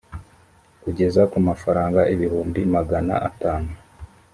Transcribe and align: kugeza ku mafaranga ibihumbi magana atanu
kugeza 0.83 1.21
ku 1.31 1.37
mafaranga 1.47 2.01
ibihumbi 2.13 2.61
magana 2.75 3.13
atanu 3.29 3.71